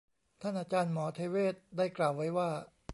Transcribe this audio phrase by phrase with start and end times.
[0.41, 2.49] ท่านอาจารย์หมอเทเวศได้กล่าวไว้ว่า